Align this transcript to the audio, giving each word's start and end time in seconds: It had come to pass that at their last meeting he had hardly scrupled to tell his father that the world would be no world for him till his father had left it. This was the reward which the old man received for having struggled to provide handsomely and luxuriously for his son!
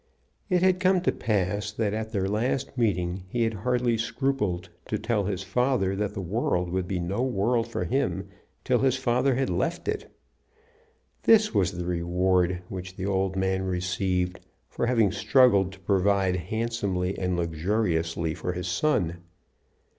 It 0.49 0.63
had 0.63 0.79
come 0.79 1.01
to 1.01 1.11
pass 1.11 1.71
that 1.71 1.93
at 1.93 2.11
their 2.11 2.27
last 2.27 2.75
meeting 2.75 3.21
he 3.29 3.43
had 3.43 3.53
hardly 3.53 3.99
scrupled 3.99 4.69
to 4.87 4.97
tell 4.97 5.25
his 5.25 5.43
father 5.43 5.95
that 5.95 6.15
the 6.15 6.21
world 6.23 6.71
would 6.71 6.87
be 6.87 6.99
no 6.99 7.21
world 7.21 7.67
for 7.67 7.83
him 7.85 8.27
till 8.63 8.79
his 8.79 8.97
father 8.97 9.35
had 9.35 9.51
left 9.51 9.87
it. 9.87 10.11
This 11.21 11.53
was 11.53 11.73
the 11.73 11.85
reward 11.85 12.63
which 12.67 12.95
the 12.95 13.05
old 13.05 13.35
man 13.35 13.61
received 13.61 14.39
for 14.67 14.87
having 14.87 15.11
struggled 15.11 15.73
to 15.73 15.79
provide 15.79 16.35
handsomely 16.35 17.15
and 17.19 17.37
luxuriously 17.37 18.33
for 18.33 18.53
his 18.53 18.67
son! 18.67 19.19